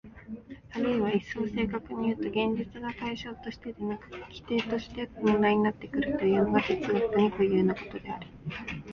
[0.73, 8.25] あるいは一層正確にいうと、現実が対象としてでなく基底として問題になってくるというのが哲学に固有なことである。